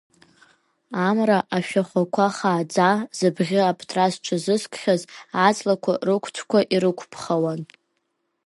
[1.07, 5.01] Амра ашәахәақәа хааӡа зыбӷьы аптра зҽазызкхьаз
[5.47, 7.61] аҵлақәа рықәцәқәа ирықәԥхауан.